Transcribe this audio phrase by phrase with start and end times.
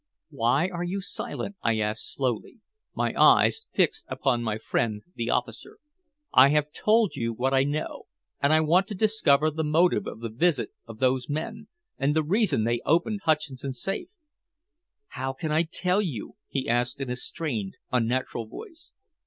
[0.31, 2.57] "Why are you silent?" I asked slowly,
[2.95, 5.77] my eyes fixed upon my friend the officer.
[6.33, 8.07] "I have told you what I know,
[8.41, 11.67] and I want to discover the motive of the visit of those men,
[11.99, 14.09] and the reason they opened Hutcheson's safe."
[15.09, 18.93] "How can I tell you?" he asked in a strained, unnatural voice.